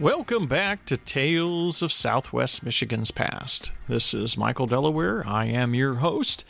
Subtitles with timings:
[0.00, 3.72] Welcome back to Tales of Southwest Michigan's Past.
[3.86, 5.22] This is Michael Delaware.
[5.26, 6.46] I am your host,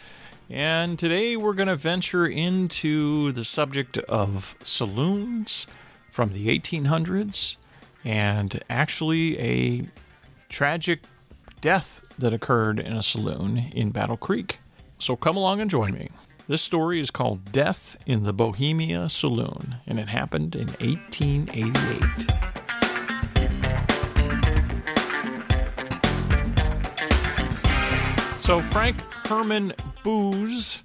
[0.49, 5.67] and today we're going to venture into the subject of saloons
[6.13, 7.57] from the 1800s
[8.05, 9.83] and actually a
[10.49, 11.01] tragic
[11.61, 14.61] death that occurred in a saloon in Battle Creek.
[15.01, 16.11] So come along and join me.
[16.47, 22.60] This story is called Death in the Bohemia Saloon, and it happened in 1888.
[28.51, 28.97] So, Frank
[29.29, 30.83] Herman Boos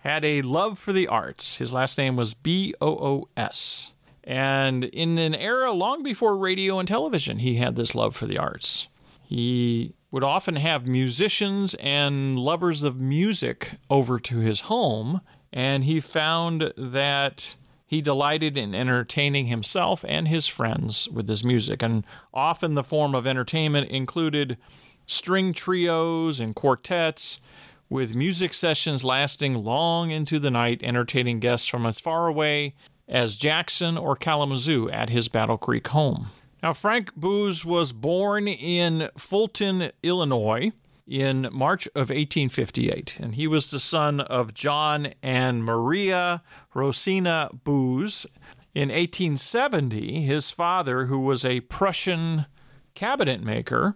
[0.00, 1.56] had a love for the arts.
[1.56, 3.94] His last name was B O O S.
[4.22, 8.36] And in an era long before radio and television, he had this love for the
[8.36, 8.88] arts.
[9.22, 16.00] He would often have musicians and lovers of music over to his home, and he
[16.00, 21.82] found that he delighted in entertaining himself and his friends with his music.
[21.82, 24.58] And often the form of entertainment included
[25.06, 27.40] string trios and quartets,
[27.88, 32.74] with music sessions lasting long into the night, entertaining guests from as far away
[33.08, 36.28] as Jackson or Kalamazoo at his Battle Creek home.
[36.62, 40.72] Now, Frank Boos was born in Fulton, Illinois
[41.06, 46.42] in March of 1858, and he was the son of John and Maria
[46.74, 48.26] Rosina Boos.
[48.74, 52.46] In 1870, his father, who was a Prussian
[52.94, 53.94] cabinet maker,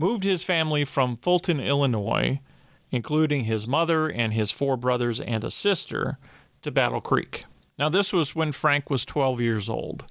[0.00, 2.40] moved his family from Fulton, Illinois,
[2.90, 6.18] including his mother and his four brothers and a sister,
[6.62, 7.44] to Battle Creek.
[7.78, 10.04] Now, this was when Frank was 12 years old.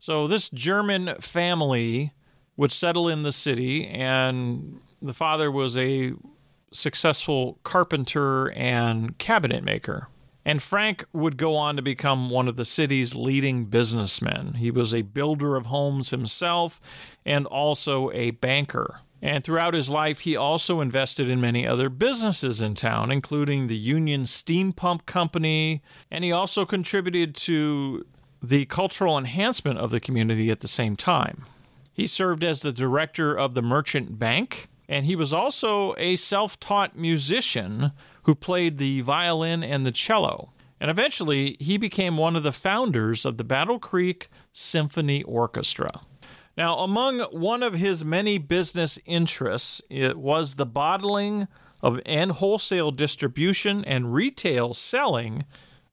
[0.00, 2.12] So, this German family
[2.56, 6.14] would settle in the city, and the father was a
[6.72, 10.08] successful carpenter and cabinet maker.
[10.44, 14.54] And Frank would go on to become one of the city's leading businessmen.
[14.54, 16.80] He was a builder of homes himself
[17.26, 19.00] and also a banker.
[19.20, 23.76] And throughout his life, he also invested in many other businesses in town, including the
[23.76, 28.06] Union Steam Pump Company, and he also contributed to
[28.40, 31.44] the cultural enhancement of the community at the same time.
[31.92, 36.60] He served as the director of the Merchant Bank, and he was also a self
[36.60, 37.90] taught musician
[38.22, 40.52] who played the violin and the cello.
[40.80, 46.02] And eventually, he became one of the founders of the Battle Creek Symphony Orchestra.
[46.58, 51.46] Now, among one of his many business interests, it was the bottling
[51.80, 55.44] of and wholesale distribution and retail selling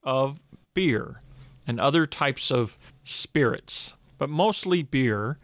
[0.04, 0.42] of
[0.74, 1.20] beer
[1.68, 5.38] and other types of spirits, but mostly beer,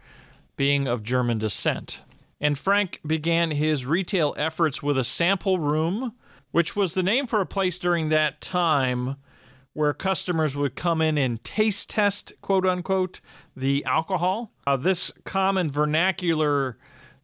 [0.56, 2.02] being of German descent.
[2.40, 6.14] And Frank began his retail efforts with a sample room,
[6.50, 9.14] which was the name for a place during that time
[9.74, 13.20] where customers would come in and taste test, quote unquote,
[13.56, 14.52] the alcohol.
[14.66, 16.76] Uh, this common vernacular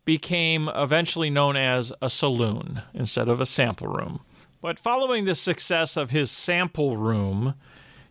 [0.04, 4.20] became eventually known as a saloon instead of a sample room.
[4.60, 7.54] But following the success of his sample room,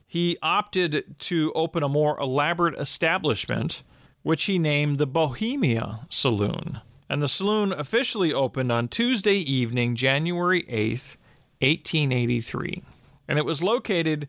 [0.05, 3.83] he opted to open a more elaborate establishment,
[4.21, 6.81] which he named the Bohemia Saloon.
[7.09, 11.17] And the saloon officially opened on Tuesday evening, January 8th,
[11.59, 12.83] 1883
[13.27, 14.27] and it was located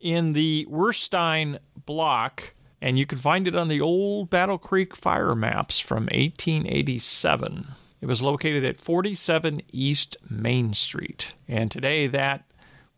[0.00, 5.34] in the Werstein block, and you can find it on the old Battle Creek fire
[5.34, 7.66] maps from 1887.
[8.00, 12.44] It was located at 47 East Main Street, and today that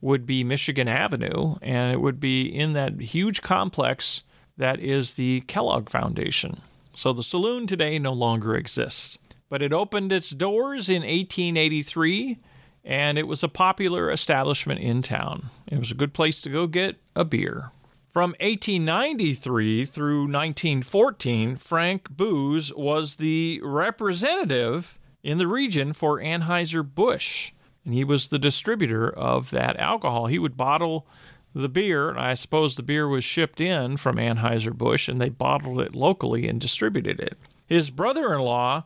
[0.02, 4.24] would be Michigan Avenue, and it would be in that huge complex
[4.56, 6.60] that is the Kellogg Foundation.
[6.94, 9.16] So the saloon today no longer exists.
[9.48, 12.38] But it opened its doors in 1883
[12.90, 15.48] and it was a popular establishment in town.
[15.68, 17.70] It was a good place to go get a beer.
[18.12, 27.52] From 1893 through 1914, Frank Boos was the representative in the region for Anheuser-Busch,
[27.84, 30.26] and he was the distributor of that alcohol.
[30.26, 31.06] He would bottle
[31.54, 35.94] the beer, I suppose the beer was shipped in from Anheuser-Busch, and they bottled it
[35.94, 37.36] locally and distributed it.
[37.68, 38.82] His brother-in-law,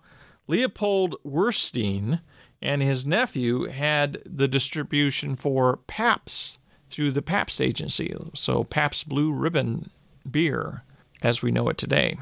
[0.47, 2.21] Leopold Werstein,
[2.65, 6.59] and his nephew had the distribution for Pabst
[6.89, 8.17] through the Pabst agency.
[8.35, 9.91] So Pabst Blue Ribbon
[10.29, 10.83] beer,
[11.23, 12.17] as we know it today.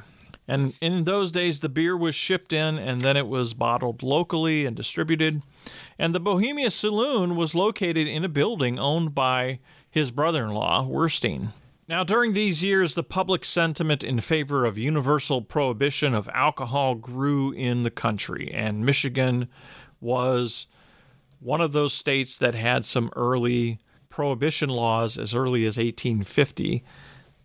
[0.49, 4.67] And in those days, the beer was shipped in and then it was bottled locally
[4.67, 5.43] and distributed.
[5.99, 10.85] And the Bohemia Saloon was located in a building owned by his brother in law,
[10.85, 11.51] Werstein.
[11.89, 17.53] Now, during these years, the public sentiment in favor of universal prohibition of alcohol grew
[17.53, 19.49] in the country, and Michigan
[20.03, 20.67] was
[21.41, 23.79] one of those states that had some early
[24.11, 26.85] prohibition laws as early as 1850,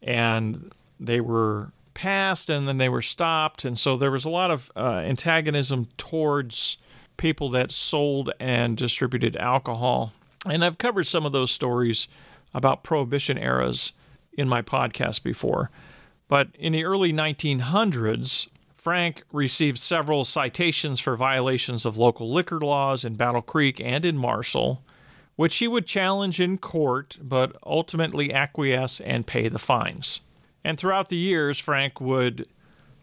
[0.02, 3.66] and they were passed and then they were stopped.
[3.66, 6.78] And so there was a lot of uh, antagonism towards
[7.18, 10.14] people that sold and distributed alcohol.
[10.46, 12.08] And I've covered some of those stories
[12.54, 13.94] about prohibition eras
[14.34, 15.72] in my podcast before.
[16.28, 18.48] But in the early 1900s,
[18.88, 24.18] Frank received several citations for violations of local liquor laws in Battle Creek and in
[24.18, 24.82] Marshall,
[25.36, 30.22] which he would challenge in court but ultimately acquiesce and pay the fines.
[30.64, 32.48] And throughout the years, Frank would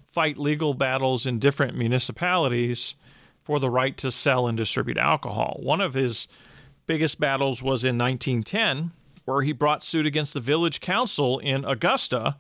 [0.07, 2.95] fight legal battles in different municipalities
[3.43, 5.61] for the right to sell and distribute alcohol.
[5.63, 6.29] One of his
[6.87, 8.93] biggest battles was in 1910,
[9.27, 12.37] where he brought suit against the village council in Augusta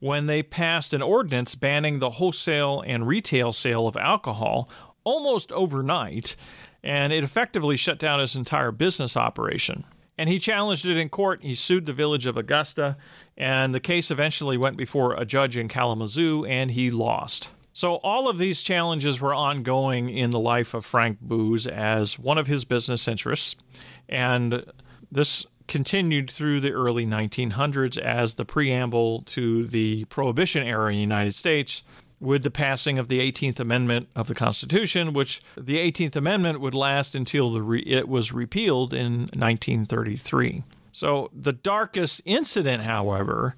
[0.00, 4.68] when they passed an ordinance banning the wholesale and retail sale of alcohol
[5.04, 6.36] almost overnight,
[6.82, 9.84] and it effectively shut down his entire business operation.
[10.16, 11.42] And he challenged it in court.
[11.42, 12.96] He sued the village of Augusta,
[13.36, 17.50] and the case eventually went before a judge in Kalamazoo, and he lost.
[17.72, 22.36] So, all of these challenges were ongoing in the life of Frank Boos as one
[22.36, 23.54] of his business interests,
[24.08, 24.64] and
[25.12, 31.00] this continued through the early 1900s as the preamble to the Prohibition era in the
[31.00, 31.84] United States
[32.20, 36.74] with the passing of the 18th Amendment of the Constitution, which the 18th Amendment would
[36.74, 40.64] last until re- it was repealed in 1933.
[40.90, 43.54] So, the darkest incident, however,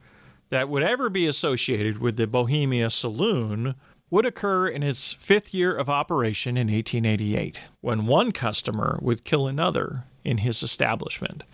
[0.51, 3.77] that would ever be associated with the Bohemia Saloon
[4.11, 9.47] would occur in its fifth year of operation in 1888, when one customer would kill
[9.47, 11.45] another in his establishment.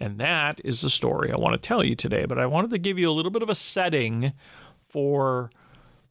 [0.00, 2.24] And that is the story I want to tell you today.
[2.28, 4.32] But I wanted to give you a little bit of a setting
[4.88, 5.50] for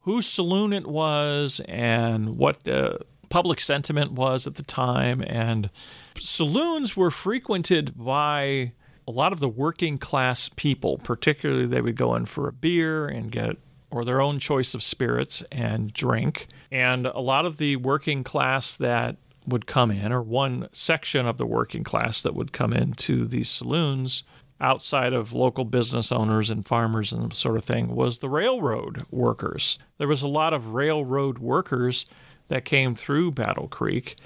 [0.00, 5.22] whose saloon it was and what the public sentiment was at the time.
[5.26, 5.70] And
[6.18, 8.72] saloons were frequented by
[9.08, 13.06] a lot of the working class people, particularly they would go in for a beer
[13.06, 13.56] and get
[13.90, 16.48] or their own choice of spirits and drink.
[16.72, 21.36] And a lot of the working class that would come in, or one section of
[21.36, 24.22] the working class that would come into these saloons
[24.60, 29.78] outside of local business owners and farmers and sort of thing, was the railroad workers.
[29.98, 32.06] There was a lot of railroad workers
[32.48, 34.16] that came through Battle Creek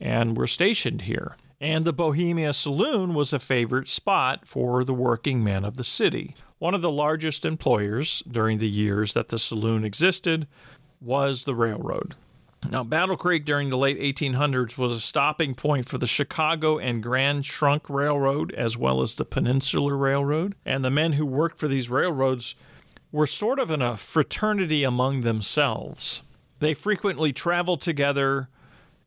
[0.00, 1.36] and were stationed here.
[1.60, 6.34] And the Bohemia Saloon was a favorite spot for the working men of the city.
[6.58, 10.46] One of the largest employers during the years that the saloon existed
[11.00, 12.14] was the railroad.
[12.70, 17.02] Now, Battle Creek during the late 1800s was a stopping point for the Chicago and
[17.02, 20.54] Grand Trunk Railroad, as well as the Peninsular Railroad.
[20.66, 22.56] And the men who worked for these railroads
[23.10, 26.22] were sort of in a fraternity among themselves.
[26.58, 28.48] They frequently traveled together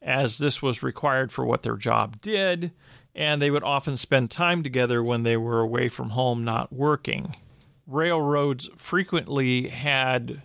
[0.01, 2.71] as this was required for what their job did,
[3.13, 7.36] and they would often spend time together when they were away from home not working.
[7.86, 10.42] Railroads frequently had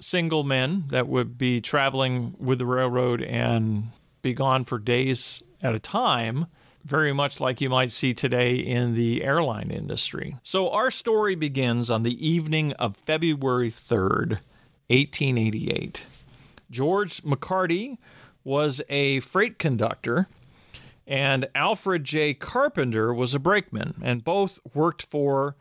[0.00, 3.84] single men that would be traveling with the railroad and
[4.22, 6.46] be gone for days at a time,
[6.84, 10.36] very much like you might see today in the airline industry.
[10.42, 14.40] So, our story begins on the evening of February 3rd,
[14.88, 16.04] 1888.
[16.70, 17.98] George McCarty
[18.44, 20.28] was a freight conductor,
[21.06, 22.34] and Alfred J.
[22.34, 25.56] Carpenter was a brakeman, and both worked for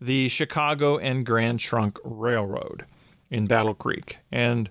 [0.00, 2.84] the Chicago and Grand Trunk Railroad
[3.30, 4.18] in Battle Creek.
[4.30, 4.70] And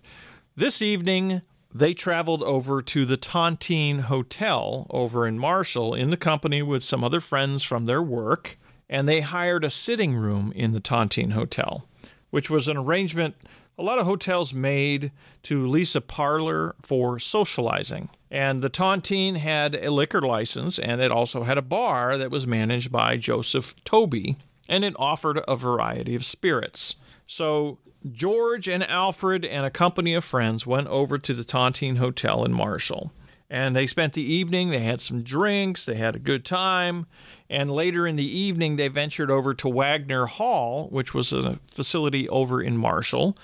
[0.55, 1.41] this evening,
[1.73, 7.03] they traveled over to the Tontine Hotel over in Marshall in the company with some
[7.03, 8.57] other friends from their work,
[8.89, 11.85] and they hired a sitting room in the Tontine Hotel,
[12.29, 13.35] which was an arrangement
[13.77, 15.11] a lot of hotels made
[15.43, 18.09] to lease a parlor for socializing.
[18.31, 22.47] And the Tontine had a liquor license, and it also had a bar that was
[22.47, 24.35] managed by Joseph Toby,
[24.67, 26.95] and it offered a variety of spirits.
[27.27, 27.77] So
[28.11, 32.53] George and Alfred and a company of friends went over to the Tontine Hotel in
[32.53, 33.11] Marshall.
[33.49, 37.05] And they spent the evening, they had some drinks, they had a good time.
[37.49, 42.27] And later in the evening, they ventured over to Wagner Hall, which was a facility
[42.27, 43.37] over in Marshall,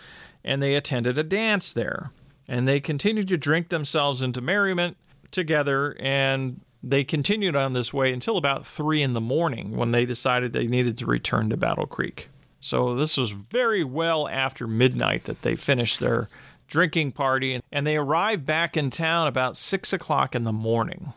[0.44, 2.12] and they attended a dance there.
[2.50, 4.98] And they continued to drink themselves into merriment
[5.32, 10.06] together, and they continued on this way until about three in the morning when they
[10.06, 12.28] decided they needed to return to Battle Creek.
[12.64, 16.30] So this was very well after midnight that they finished their
[16.70, 21.12] drinking party, and they arrived back in town about six o'clock in the morning.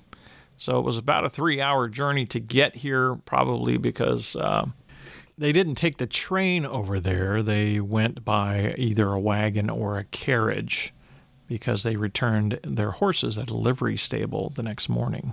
[0.56, 4.66] So it was about a three hour journey to get here, probably because uh,
[5.38, 7.44] they didn't take the train over there.
[7.44, 10.92] They went by either a wagon or a carriage
[11.46, 15.32] because they returned their horses at a livery stable the next morning.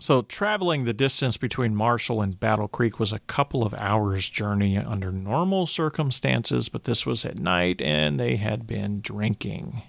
[0.00, 4.78] So, traveling the distance between Marshall and Battle Creek was a couple of hours' journey
[4.78, 9.82] under normal circumstances, but this was at night and they had been drinking.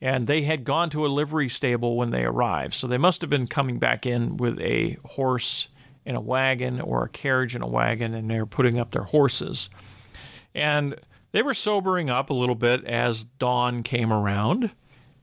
[0.00, 3.30] And they had gone to a livery stable when they arrived, so they must have
[3.30, 5.68] been coming back in with a horse
[6.04, 9.04] in a wagon or a carriage in a wagon, and they were putting up their
[9.04, 9.70] horses.
[10.56, 10.96] And
[11.30, 14.72] they were sobering up a little bit as dawn came around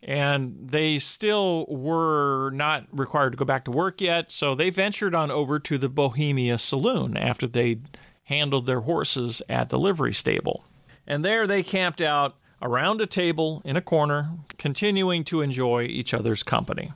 [0.03, 5.15] and they still were not required to go back to work yet, so they ventured
[5.15, 7.79] on over to the Bohemia Saloon after they
[8.23, 10.63] handled their horses at the livery stable.
[11.05, 16.13] And there they camped out around a table in a corner, continuing to enjoy each
[16.13, 16.91] other's company.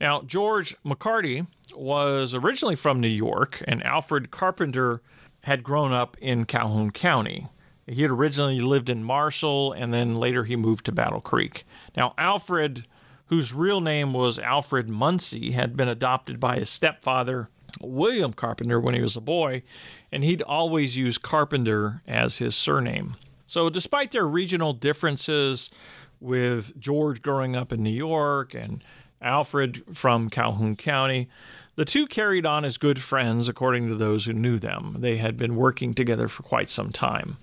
[0.00, 5.00] Now, George McCarty was originally from New York, and Alfred Carpenter
[5.42, 7.46] had grown up in Calhoun County.
[7.86, 11.64] He had originally lived in Marshall, and then later he moved to Battle Creek.
[11.96, 12.86] Now, Alfred,
[13.26, 17.48] whose real name was Alfred Munsey, had been adopted by his stepfather,
[17.80, 19.62] William Carpenter, when he was a boy,
[20.12, 23.16] and he'd always used Carpenter as his surname.
[23.46, 25.70] So, despite their regional differences,
[26.20, 28.82] with George growing up in New York and
[29.20, 31.28] Alfred from Calhoun County,
[31.74, 34.96] the two carried on as good friends, according to those who knew them.
[34.98, 37.36] They had been working together for quite some time.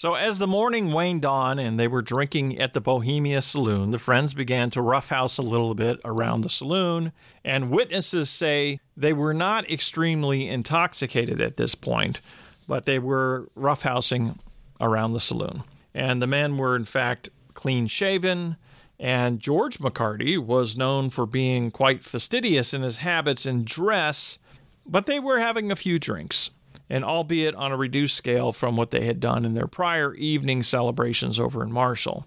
[0.00, 3.98] So, as the morning waned on and they were drinking at the Bohemia Saloon, the
[3.98, 7.12] friends began to roughhouse a little bit around the saloon,
[7.44, 12.18] and witnesses say they were not extremely intoxicated at this point,
[12.66, 14.38] but they were roughhousing
[14.80, 15.64] around the saloon.
[15.94, 18.56] And the men were, in fact, clean shaven,
[18.98, 24.38] and George McCarty was known for being quite fastidious in his habits and dress,
[24.86, 26.52] but they were having a few drinks
[26.90, 30.62] and albeit on a reduced scale from what they had done in their prior evening
[30.62, 32.26] celebrations over in Marshall.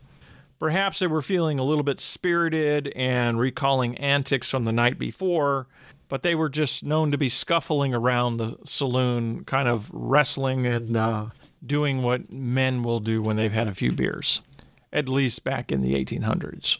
[0.57, 5.67] Perhaps they were feeling a little bit spirited and recalling antics from the night before,
[6.07, 10.95] but they were just known to be scuffling around the saloon, kind of wrestling and
[10.95, 11.25] uh,
[11.65, 14.41] doing what men will do when they've had a few beers,
[14.93, 16.77] at least back in the 1800s.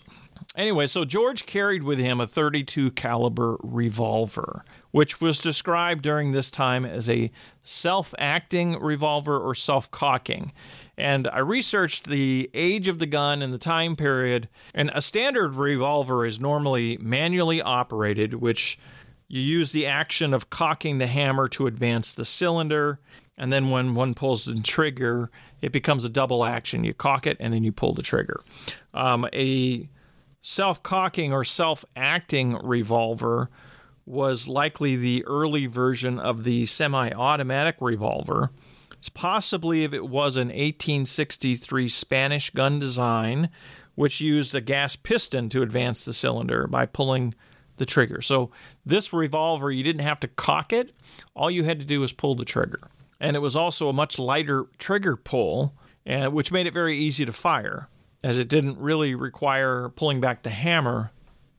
[0.55, 4.63] Anyway, so George carried with him a 32 caliber revolver,
[4.93, 7.31] which was described during this time as a
[7.63, 10.53] self-acting revolver or self-cocking.
[10.95, 15.55] And I researched the age of the gun and the time period, and a standard
[15.55, 18.77] revolver is normally manually operated, which
[19.27, 22.99] you use the action of cocking the hammer to advance the cylinder,
[23.35, 25.31] and then when one pulls the trigger,
[25.63, 26.83] it becomes a double action.
[26.83, 28.41] You cock it and then you pull the trigger.
[28.93, 29.89] Um, a
[30.41, 33.49] self cocking or self acting revolver
[34.05, 38.51] was likely the early version of the semi automatic revolver.
[38.93, 43.49] It's possibly if it was an 1863 Spanish gun design,
[43.95, 47.33] which used a gas piston to advance the cylinder by pulling
[47.77, 48.21] the trigger.
[48.21, 48.51] So,
[48.85, 50.93] this revolver, you didn't have to cock it,
[51.35, 52.79] all you had to do was pull the trigger.
[53.19, 55.73] And it was also a much lighter trigger pull,
[56.05, 57.89] which made it very easy to fire
[58.23, 61.11] as it didn't really require pulling back the hammer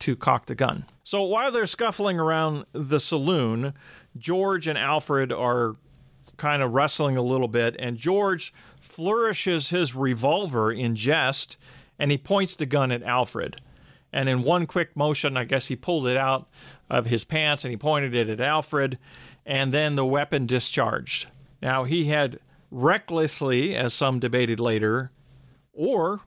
[0.04, 0.84] to cock the gun.
[1.02, 3.74] So while they're scuffling around the saloon,
[4.16, 5.76] George and Alfred are
[6.36, 11.56] kind of wrestling a little bit, and George flourishes his revolver in jest
[11.98, 13.56] and he points the gun at Alfred.
[14.12, 16.48] And in one quick motion, I guess he pulled it out
[16.90, 18.98] of his pants and he pointed it at Alfred,
[19.46, 21.28] and then the weapon discharged.
[21.62, 25.12] Now, he had recklessly, as some debated later,
[25.72, 26.20] or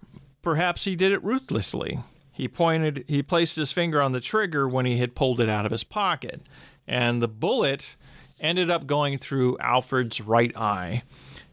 [0.47, 1.99] Perhaps he did it ruthlessly.
[2.37, 5.65] He pointed he placed his finger on the trigger when he had pulled it out
[5.65, 6.43] of his pocket,
[6.87, 7.95] and the bullet
[8.39, 11.01] ended up going through Alfred's right eye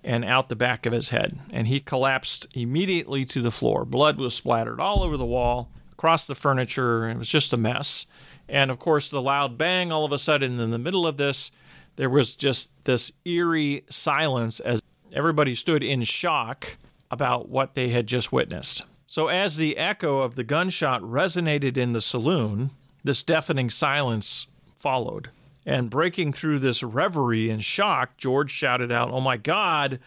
[0.03, 3.87] and out the back of his head, and he collapsed immediately to the floor.
[3.87, 8.05] Blood was splattered all over the wall, across the furniture, it was just a mess.
[8.47, 11.51] And of course, the loud bang all of a sudden in the middle of this,
[11.97, 14.83] there was just this eerie silence as
[15.15, 16.77] everybody stood in shock
[17.11, 18.85] about what they had just witnessed.
[19.07, 22.71] So, as the echo of the gunshot resonated in the saloon,
[23.03, 24.47] this deafening silence
[24.77, 25.31] followed.
[25.67, 29.99] And breaking through this reverie and shock, George shouted out, Oh my God,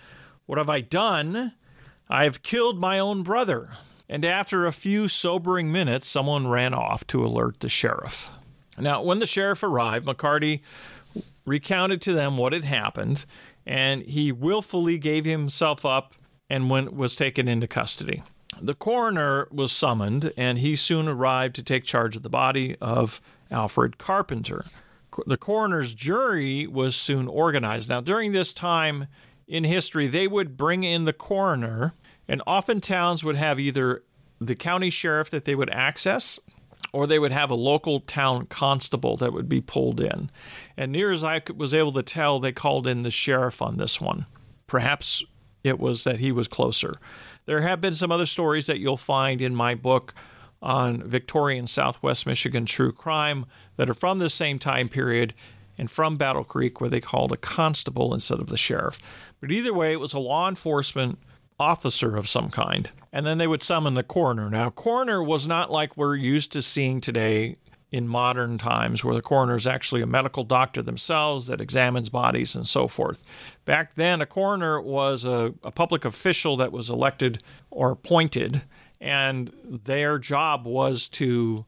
[0.45, 1.53] what have I done?
[2.09, 3.69] I have killed my own brother.
[4.09, 8.29] And after a few sobering minutes, someone ran off to alert the sheriff.
[8.79, 10.61] Now, when the sheriff arrived, McCarty
[11.45, 13.25] recounted to them what had happened,
[13.65, 16.13] and he willfully gave himself up
[16.49, 18.23] and when, was taken into custody.
[18.61, 23.21] The coroner was summoned, and he soon arrived to take charge of the body of
[23.51, 24.65] Alfred Carpenter.
[25.25, 27.89] The coroner's jury was soon organized.
[27.89, 29.07] Now, during this time
[29.47, 31.93] in history, they would bring in the coroner,
[32.27, 34.03] and often towns would have either
[34.39, 36.39] the county sheriff that they would access,
[36.93, 40.29] or they would have a local town constable that would be pulled in.
[40.75, 43.99] And near as I was able to tell, they called in the sheriff on this
[43.99, 44.25] one.
[44.67, 45.23] Perhaps
[45.63, 46.95] it was that he was closer.
[47.47, 50.13] There have been some other stories that you'll find in my book
[50.61, 53.45] on Victorian Southwest Michigan true crime
[53.77, 55.33] that are from the same time period
[55.77, 58.99] and from Battle Creek, where they called a constable instead of the sheriff.
[59.39, 61.19] But either way, it was a law enforcement
[61.59, 62.89] officer of some kind.
[63.13, 64.49] And then they would summon the coroner.
[64.49, 67.57] Now, coroner was not like we're used to seeing today
[67.91, 72.53] in modern times, where the coroner is actually a medical doctor themselves that examines bodies
[72.55, 73.23] and so forth.
[73.63, 77.41] Back then, a coroner was a, a public official that was elected
[77.71, 78.63] or appointed,
[78.99, 81.65] and their job was to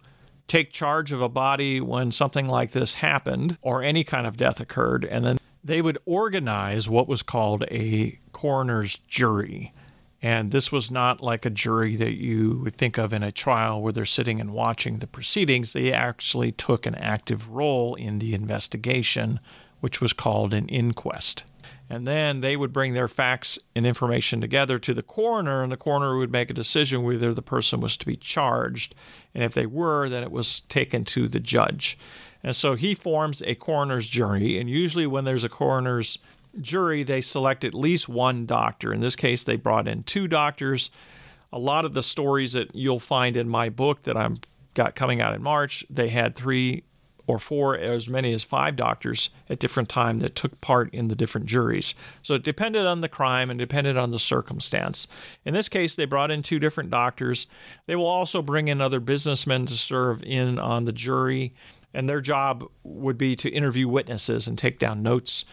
[0.48, 4.60] take charge of a body when something like this happened or any kind of death
[4.60, 9.74] occurred, and then they would organize what was called a coroner's jury.
[10.22, 13.82] And this was not like a jury that you would think of in a trial
[13.82, 15.72] where they're sitting and watching the proceedings.
[15.72, 19.40] They actually took an active role in the investigation,
[19.80, 21.46] which was called an inquest.
[21.90, 25.78] And then they would bring their facts and information together to the coroner, and the
[25.78, 28.94] coroner would make a decision whether the person was to be charged.
[29.34, 31.98] And if they were, then it was taken to the judge.
[32.44, 34.60] And so he forms a coroner's jury.
[34.60, 36.20] And usually, when there's a coroner's
[36.62, 38.94] jury, they select at least one doctor.
[38.94, 40.89] In this case, they brought in two doctors.
[41.51, 44.38] A lot of the stories that you'll find in my book that I'm
[44.74, 46.84] got coming out in March, they had three
[47.29, 51.15] or four, as many as five doctors at different time that took part in the
[51.15, 51.94] different juries.
[52.24, 55.08] So it depended on the crime and depended on the circumstance.
[55.46, 57.46] In this case, they brought in two different doctors.
[57.86, 61.53] They will also bring in other businessmen to serve in on the jury,
[61.94, 65.46] and their job would be to interview witnesses and take down notes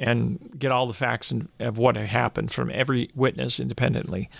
[0.00, 4.30] and get all the facts of what happened from every witness independently.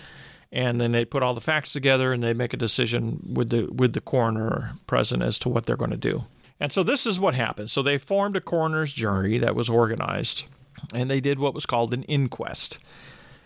[0.50, 3.67] And then they put all the facts together and they make a decision with the
[3.67, 6.25] with the coroner present as to what they're going to do.
[6.58, 7.71] And so this is what happened.
[7.71, 10.45] So they formed a coroner's jury that was organized,
[10.93, 12.78] and they did what was called an inquest.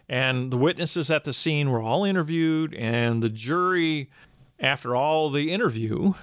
[0.08, 4.08] And the witnesses at the scene were all interviewed, and the jury,
[4.58, 6.14] after all the interview,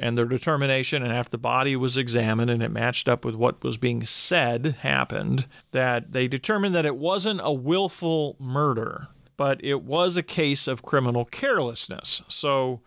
[0.00, 3.62] and their determination, and after the body was examined and it matched up with what
[3.62, 9.82] was being said happened, that they determined that it wasn't a willful murder, but it
[9.82, 12.22] was a case of criminal carelessness.
[12.28, 12.80] So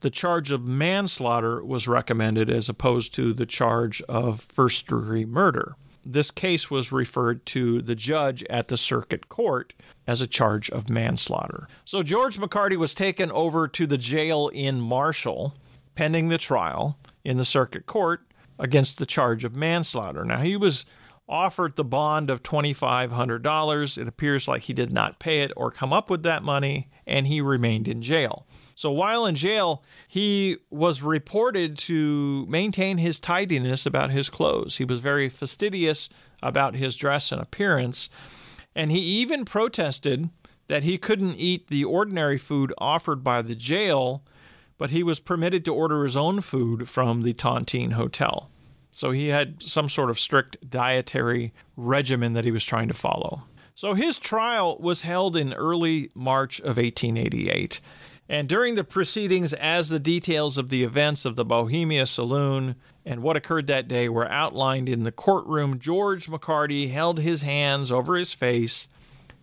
[0.00, 5.74] the charge of manslaughter was recommended as opposed to the charge of first degree murder.
[6.04, 9.72] This case was referred to the judge at the circuit court
[10.06, 11.66] as a charge of manslaughter.
[11.84, 15.54] So George McCarty was taken over to the jail in Marshall
[15.98, 18.20] pending the trial in the circuit court
[18.56, 20.24] against the charge of manslaughter.
[20.24, 20.86] Now, he was
[21.28, 23.98] offered the bond of $2,500.
[23.98, 27.26] It appears like he did not pay it or come up with that money, and
[27.26, 28.46] he remained in jail.
[28.76, 34.76] So while in jail, he was reported to maintain his tidiness about his clothes.
[34.76, 36.08] He was very fastidious
[36.40, 38.08] about his dress and appearance,
[38.76, 40.30] and he even protested
[40.68, 44.22] that he couldn't eat the ordinary food offered by the jail
[44.78, 48.48] but he was permitted to order his own food from the Tontine Hotel.
[48.90, 53.42] So he had some sort of strict dietary regimen that he was trying to follow.
[53.74, 57.80] So his trial was held in early March of 1888.
[58.28, 63.22] And during the proceedings, as the details of the events of the Bohemia Saloon and
[63.22, 68.16] what occurred that day were outlined in the courtroom, George McCarty held his hands over
[68.16, 68.88] his face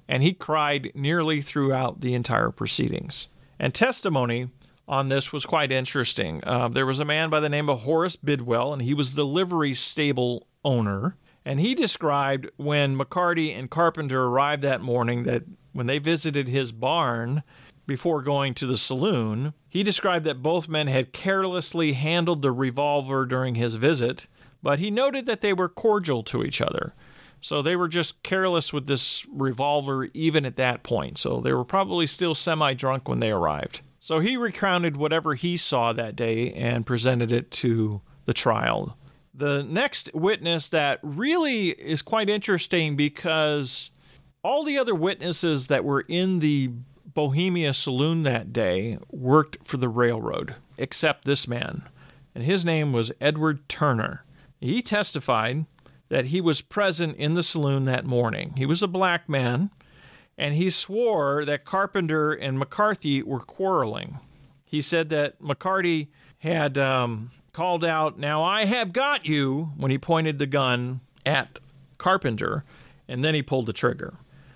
[0.07, 3.29] and he cried nearly throughout the entire proceedings.
[3.57, 4.49] And testimony
[4.87, 6.41] on this was quite interesting.
[6.43, 9.25] Uh, there was a man by the name of Horace Bidwell, and he was the
[9.25, 11.17] livery stable owner.
[11.43, 15.43] And he described when McCarty and Carpenter arrived that morning that
[15.73, 17.43] when they visited his barn
[17.85, 23.25] before going to the saloon, he described that both men had carelessly handled the revolver
[23.25, 24.25] during his visit,
[24.63, 26.93] but he noted that they were cordial to each other.
[27.41, 31.19] So they were just careless with this revolver even at that point.
[31.19, 33.81] So they were probably still semi drunk when they arrived.
[34.05, 38.95] So he recounted whatever he saw that day and presented it to the trial.
[39.33, 43.89] The next witness that really is quite interesting because
[44.43, 46.69] all the other witnesses that were in the
[47.15, 51.89] Bohemia saloon that day worked for the railroad, except this man.
[52.35, 54.21] And his name was Edward Turner.
[54.61, 55.65] He testified
[56.09, 58.53] that he was present in the saloon that morning.
[58.55, 59.71] He was a black man
[60.37, 64.19] and he swore that Carpenter and McCarty were quarreling.
[64.65, 66.07] He said that McCarty
[66.39, 71.59] had um, called out, Now I have got you, when he pointed the gun at
[71.97, 72.63] Carpenter,
[73.07, 74.15] and then he pulled the trigger.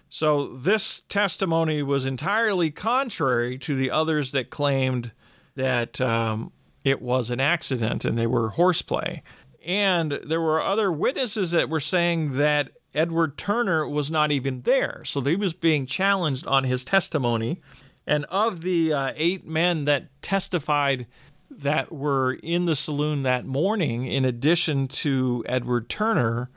[0.10, 5.12] So this testimony was entirely contrary to the others that claimed
[5.56, 6.52] that um,
[6.84, 9.22] it was an accident and they were horseplay.
[9.66, 15.04] And there were other witnesses that were saying that Edward Turner was not even there.
[15.06, 17.62] So he was being challenged on his testimony.
[18.08, 21.06] And of the uh, eight men that testified
[21.52, 26.50] that were in the saloon that morning, in addition to Edward Turner,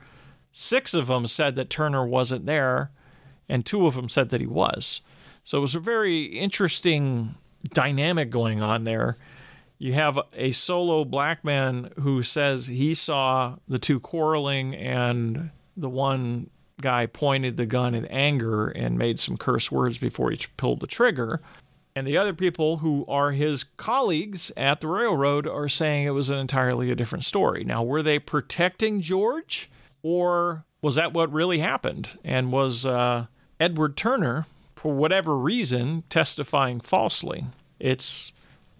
[0.50, 2.90] six of them said that Turner wasn't there,
[3.48, 5.00] and two of them said that he was.
[5.44, 7.34] So it was a very interesting
[7.70, 9.16] dynamic going on there.
[9.78, 15.88] You have a solo black man who says he saw the two quarreling, and the
[15.88, 20.80] one guy pointed the gun in anger and made some curse words before he pulled
[20.80, 21.40] the trigger.
[21.94, 26.30] And the other people who are his colleagues at the railroad are saying it was
[26.30, 27.64] an entirely a different story.
[27.64, 29.70] Now, were they protecting George,
[30.02, 32.18] or was that what really happened?
[32.24, 33.26] And was uh,
[33.60, 37.44] Edward Turner, for whatever reason, testifying falsely?
[37.78, 38.32] It's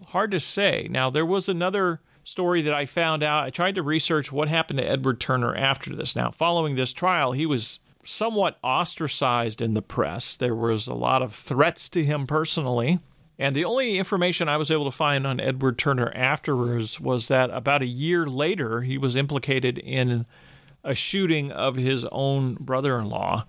[0.07, 0.87] hard to say.
[0.89, 3.43] Now, there was another story that I found out.
[3.43, 6.15] I tried to research what happened to Edward Turner after this.
[6.15, 10.35] Now, following this trial, he was somewhat ostracized in the press.
[10.35, 12.99] There was a lot of threats to him personally.
[13.39, 17.49] And the only information I was able to find on Edward Turner afterwards was that
[17.49, 20.25] about a year later, he was implicated in
[20.83, 23.45] a shooting of his own brother in law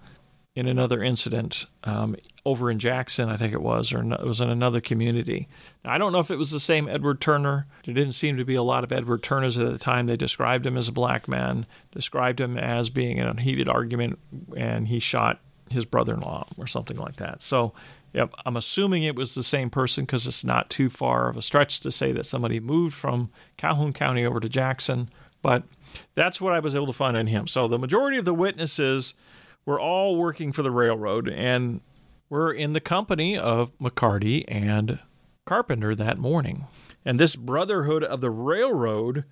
[0.56, 2.14] in another incident um,
[2.44, 5.48] over in Jackson, I think it was, or it was in another community.
[5.84, 7.66] Now, I don't know if it was the same Edward Turner.
[7.84, 10.06] There didn't seem to be a lot of Edward Turners at the time.
[10.06, 14.20] They described him as a black man, described him as being in a heated argument,
[14.56, 15.40] and he shot
[15.70, 17.42] his brother in law or something like that.
[17.42, 17.72] So,
[18.12, 21.42] yep, I'm assuming it was the same person because it's not too far of a
[21.42, 25.10] stretch to say that somebody moved from Calhoun County over to Jackson.
[25.42, 25.64] But
[26.14, 27.48] that's what I was able to find on him.
[27.48, 29.14] So, the majority of the witnesses
[29.66, 31.80] were all working for the railroad and
[32.28, 34.98] were in the company of McCarty and
[35.44, 36.66] Carpenter that morning.
[37.04, 39.24] And this Brotherhood of the Railroad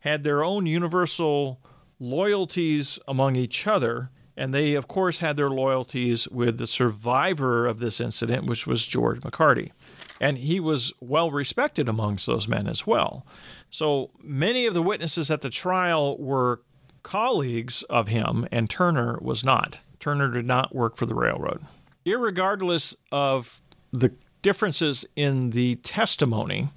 [0.00, 1.60] had their own universal
[1.98, 4.10] loyalties among each other.
[4.36, 8.86] And they, of course, had their loyalties with the survivor of this incident, which was
[8.86, 9.72] George McCarty.
[10.20, 13.26] And he was well respected amongst those men as well.
[13.70, 16.60] So many of the witnesses at the trial were
[17.06, 19.78] colleagues of him, and Turner was not.
[20.00, 21.60] Turner did not work for the railroad.
[22.04, 23.60] Irregardless of
[23.92, 26.68] the differences in the testimony,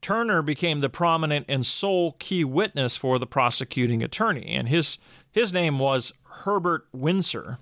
[0.00, 4.96] Turner became the prominent and sole key witness for the prosecuting attorney, and his
[5.30, 7.58] his name was Herbert Windsor.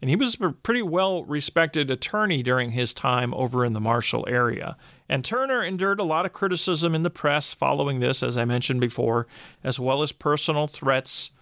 [0.00, 4.26] And he was a pretty well respected attorney during his time over in the Marshall
[4.30, 4.78] area.
[5.08, 8.80] And Turner endured a lot of criticism in the press following this, as I mentioned
[8.80, 9.26] before,
[9.62, 11.32] as well as personal threats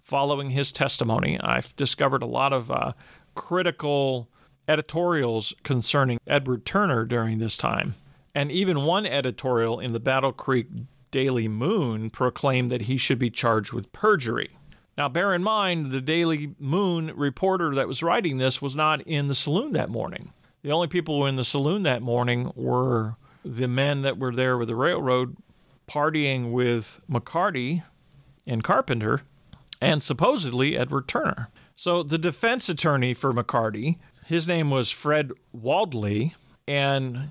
[0.00, 1.38] following his testimony.
[1.40, 2.92] I've discovered a lot of uh,
[3.34, 4.28] critical
[4.66, 7.94] editorials concerning Edward Turner during this time.
[8.34, 10.68] And even one editorial in the Battle Creek
[11.10, 14.50] Daily Moon proclaimed that he should be charged with perjury.
[14.96, 19.28] Now, bear in mind, the Daily Moon reporter that was writing this was not in
[19.28, 20.30] the saloon that morning.
[20.62, 24.34] The only people who were in the saloon that morning were the men that were
[24.34, 25.36] there with the railroad
[25.88, 27.82] partying with McCarty
[28.46, 29.22] and Carpenter
[29.80, 31.48] and supposedly Edward Turner.
[31.74, 36.34] So the defense attorney for McCarty, his name was Fred Waldley,
[36.68, 37.30] and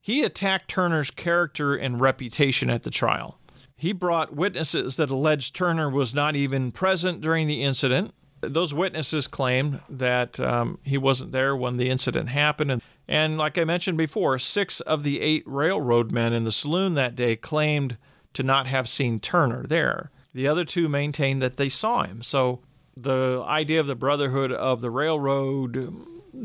[0.00, 3.38] he attacked Turner's character and reputation at the trial.
[3.76, 8.12] He brought witnesses that alleged Turner was not even present during the incident.
[8.40, 12.70] Those witnesses claimed that um, he wasn't there when the incident happened.
[12.70, 16.94] And, and like I mentioned before, six of the eight railroad men in the saloon
[16.94, 17.96] that day claimed
[18.34, 20.10] to not have seen Turner there.
[20.32, 22.22] The other two maintained that they saw him.
[22.22, 22.60] So
[22.96, 25.94] the idea of the Brotherhood of the Railroad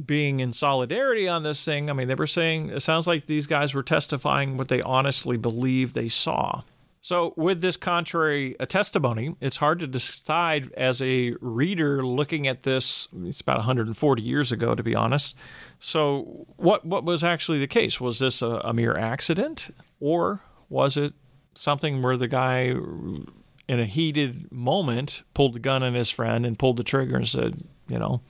[0.06, 3.48] being in solidarity on this thing, I mean, they were saying it sounds like these
[3.48, 6.62] guys were testifying what they honestly believe they saw.
[7.06, 12.64] So, with this contrary uh, testimony, it's hard to decide as a reader looking at
[12.64, 13.08] this.
[13.26, 15.36] It's about 140 years ago, to be honest.
[15.80, 18.02] So, what what was actually the case?
[18.02, 21.14] Was this a, a mere accident, or was it
[21.54, 23.30] something where the guy in
[23.68, 27.62] a heated moment, pulled the gun on his friend and pulled the trigger and said,
[27.88, 28.22] you know,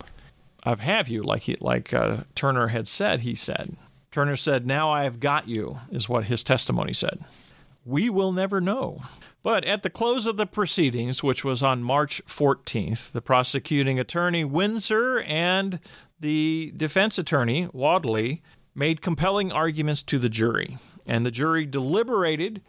[0.66, 3.22] I've have you, like he, like uh, Turner had said.
[3.22, 3.78] He said,
[4.12, 7.24] Turner said, "Now I have got you," is what his testimony said.
[7.86, 9.02] We will never know.
[9.44, 14.44] But at the close of the proceedings, which was on March 14th, the prosecuting attorney
[14.44, 15.80] Windsor and
[16.20, 18.42] the defense attorney Wadley
[18.74, 22.62] made compelling arguments to the jury, and the jury deliberated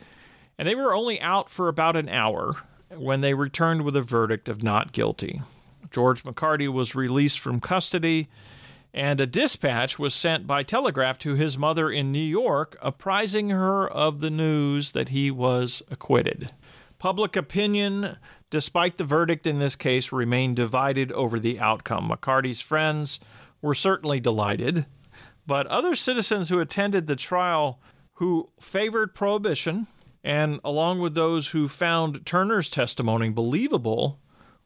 [0.59, 2.55] and they were only out for about an hour
[2.95, 5.43] when they returned with a verdict of not guilty.
[5.91, 8.29] George McCarty was released from custody,
[8.97, 13.87] and a dispatch was sent by telegraph to his mother in New York, apprising her
[13.87, 16.51] of the news that he was acquitted.
[16.99, 18.17] Public opinion,
[18.49, 22.09] despite the verdict in this case, remained divided over the outcome.
[22.09, 23.21] McCarty's friends
[23.61, 24.87] were certainly delighted,
[25.47, 27.79] but other citizens who attended the trial
[28.15, 29.89] who favored prohibition,
[30.25, 34.19] and along with those who found Turner's testimony believable,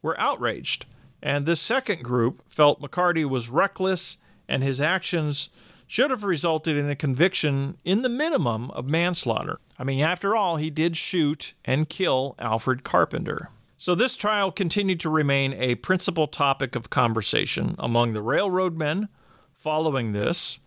[0.03, 0.87] were outraged.
[1.23, 5.51] And this second group felt McCarty was reckless and his actions
[5.87, 9.59] should have resulted in a conviction in the minimum of manslaughter.
[9.79, 13.51] I mean, after all, he did shoot and kill Alfred Carpenter.
[13.77, 19.09] So this trial continued to remain a principal topic of conversation among the railroad men
[19.53, 20.61] following this.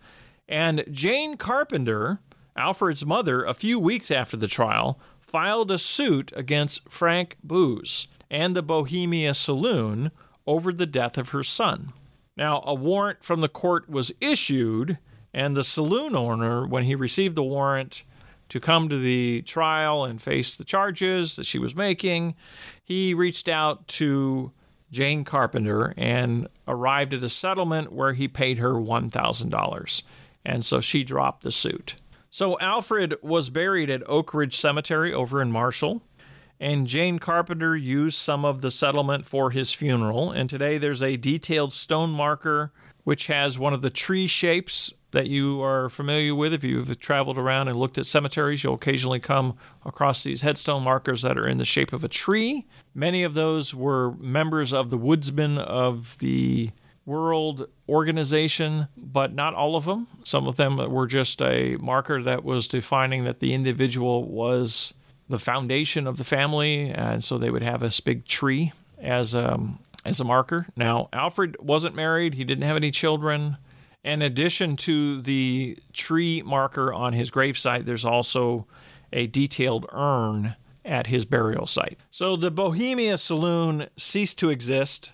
[0.48, 2.20] And Jane Carpenter,
[2.56, 8.54] Alfred's mother, a few weeks after the trial, filed a suit against Frank Boos and
[8.54, 10.10] the Bohemia Saloon
[10.46, 11.92] over the death of her son.
[12.36, 14.98] Now, a warrant from the court was issued,
[15.32, 18.02] and the saloon owner, when he received the warrant
[18.48, 22.34] to come to the trial and face the charges that she was making,
[22.82, 24.52] he reached out to
[24.90, 30.02] Jane Carpenter and arrived at a settlement where he paid her $1,000.
[30.44, 31.96] And so she dropped the suit.
[32.30, 36.02] So Alfred was buried at Oak Ridge Cemetery over in Marshall
[36.64, 40.30] and Jane Carpenter used some of the settlement for his funeral.
[40.30, 42.72] And today there's a detailed stone marker
[43.02, 46.54] which has one of the tree shapes that you are familiar with.
[46.54, 51.20] If you've traveled around and looked at cemeteries, you'll occasionally come across these headstone markers
[51.20, 52.66] that are in the shape of a tree.
[52.94, 56.70] Many of those were members of the Woodsmen of the
[57.04, 60.06] World Organization, but not all of them.
[60.22, 64.94] Some of them were just a marker that was defining that the individual was
[65.28, 69.78] the foundation of the family, and so they would have this big tree as um,
[70.04, 70.66] as a marker.
[70.76, 73.56] Now, Alfred wasn't married; he didn't have any children.
[74.02, 78.66] In addition to the tree marker on his gravesite, there's also
[79.12, 81.98] a detailed urn at his burial site.
[82.10, 85.12] So the Bohemia Saloon ceased to exist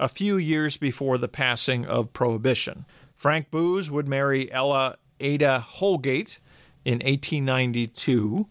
[0.00, 2.84] a few years before the passing of Prohibition.
[3.14, 6.40] Frank Boos would marry Ella Ada Holgate
[6.84, 8.46] in 1892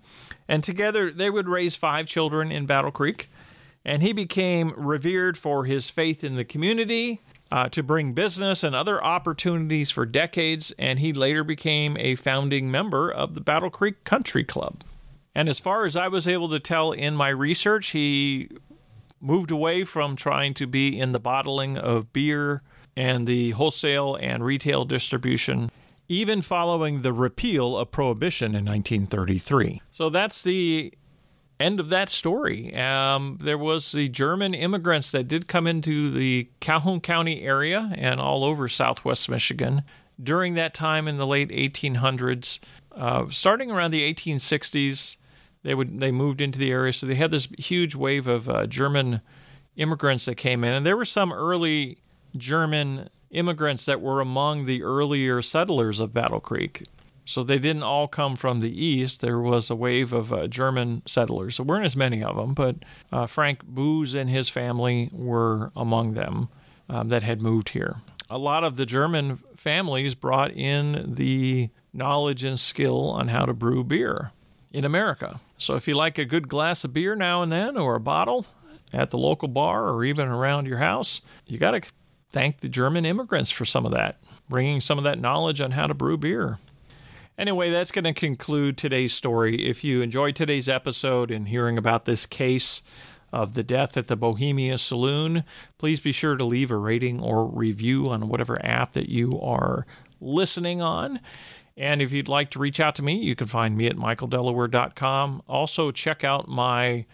[0.52, 3.30] and together they would raise five children in Battle Creek.
[3.86, 8.76] And he became revered for his faith in the community, uh, to bring business and
[8.76, 14.04] other opportunities for decades, and he later became a founding member of the Battle Creek
[14.04, 14.84] Country Club.
[15.34, 18.50] And as far as I was able to tell in my research, he
[19.22, 22.62] moved away from trying to be in the bottling of beer
[22.98, 25.72] and the wholesale and retail distribution
[26.12, 29.82] even following the repeal of prohibition in 1933.
[29.92, 30.94] So that's the
[31.58, 32.76] end of that story.
[32.76, 38.20] Um, there was the German immigrants that did come into the Calhoun County area and
[38.20, 39.84] all over southwest Michigan
[40.22, 42.60] during that time in the late 1800s.
[42.94, 45.16] Uh, starting around the 1860s,
[45.64, 48.68] they would they moved into the area, so they had this huge wave of uh,
[48.68, 49.22] German
[49.78, 52.00] immigrants that came in, and there were some early
[52.36, 56.84] German immigrants that were among the earlier settlers of Battle Creek.
[57.26, 59.22] So they didn't all come from the east.
[59.22, 61.58] There was a wave of uh, German settlers.
[61.58, 62.78] There weren't as many of them, but
[63.12, 66.50] uh, Frank Boos and his family were among them
[66.90, 67.98] um, that had moved here.
[68.30, 73.54] A lot of the German families brought in the knowledge and skill on how to
[73.54, 74.32] brew beer
[74.72, 75.40] in America.
[75.58, 78.48] So if you like a good glass of beer now and then or a bottle
[78.94, 81.82] at the local bar or even around your house, you got to
[82.32, 85.88] thank the German immigrants for some of that, bringing some of that knowledge on how
[85.88, 86.58] to brew beer.
[87.38, 89.68] Anyway, that's going to conclude today's story.
[89.68, 92.84] If you enjoyed today's episode and hearing about this case
[93.32, 95.44] of the death at the Bohemia Saloon,
[95.78, 99.86] please be sure to leave a rating or review on whatever app that you are
[100.20, 101.20] listening on.
[101.78, 105.42] And if you'd like to reach out to me, you can find me at michaeldelaware.com.
[105.48, 107.06] Also, check out my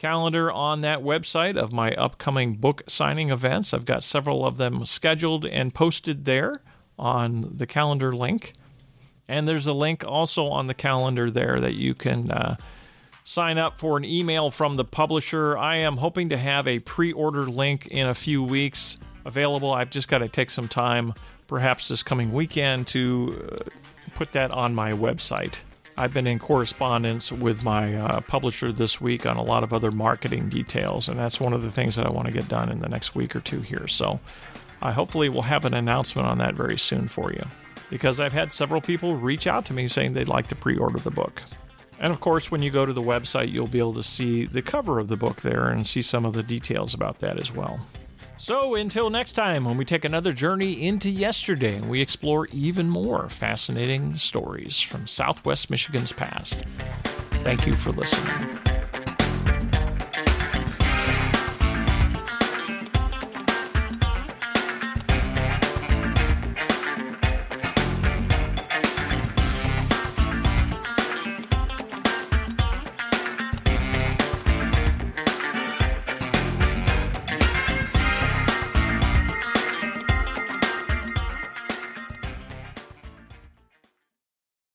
[0.00, 3.74] calendar on that website of my upcoming book signing events.
[3.74, 6.62] I've got several of them scheduled and posted there
[6.98, 8.54] on the calendar link.
[9.28, 12.56] And there's a link also on the calendar there that you can uh,
[13.24, 15.58] sign up for an email from the publisher.
[15.58, 19.70] I am hoping to have a pre order link in a few weeks available.
[19.70, 21.12] I've just got to take some time,
[21.46, 23.70] perhaps this coming weekend, to uh,
[24.14, 25.60] put that on my website.
[26.00, 29.90] I've been in correspondence with my uh, publisher this week on a lot of other
[29.90, 32.80] marketing details, and that's one of the things that I want to get done in
[32.80, 33.86] the next week or two here.
[33.86, 34.18] So
[34.80, 37.44] I hopefully will have an announcement on that very soon for you
[37.90, 40.98] because I've had several people reach out to me saying they'd like to pre order
[40.98, 41.42] the book.
[41.98, 44.62] And of course, when you go to the website, you'll be able to see the
[44.62, 47.78] cover of the book there and see some of the details about that as well.
[48.40, 52.88] So until next time, when we take another journey into yesterday and we explore even
[52.88, 56.64] more fascinating stories from Southwest Michigan's past.
[57.44, 58.69] Thank you for listening.